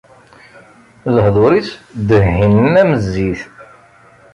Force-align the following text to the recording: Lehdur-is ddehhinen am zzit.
Lehdur-is 1.13 1.69
ddehhinen 1.97 2.73
am 2.81 2.91
zzit. 3.03 3.41